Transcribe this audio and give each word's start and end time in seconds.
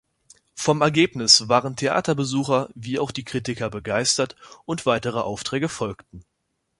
Vom 0.55 0.81
Ergebnis 0.81 1.47
waren 1.47 1.75
Theaterbesucher 1.75 2.69
wie 2.73 2.97
auch 2.97 3.11
die 3.11 3.23
Kritiker 3.23 3.69
begeistert 3.69 4.35
und 4.65 4.87
weitere 4.87 5.19
Aufträge 5.19 5.69
folgten. 5.69 6.25